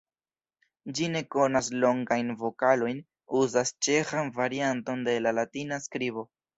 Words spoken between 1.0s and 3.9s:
ne konas longajn vokalojn, uzas